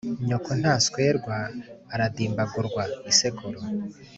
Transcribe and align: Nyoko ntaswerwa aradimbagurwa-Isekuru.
Nyoko 0.27 0.49
ntaswerwa 0.59 1.37
aradimbagurwa-Isekuru. 1.93 3.59